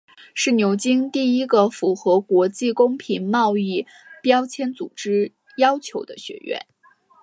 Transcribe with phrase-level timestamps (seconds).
[0.33, 3.85] 是牛津第一个符合国际公平贸易
[4.23, 6.65] 标签组织要求的学院。